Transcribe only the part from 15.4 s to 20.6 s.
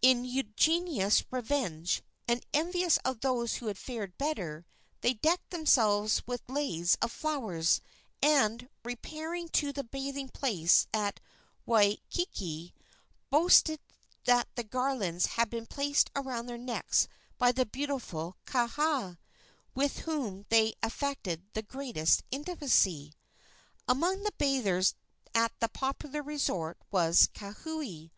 been placed around their necks by the beautiful Kaha, with whom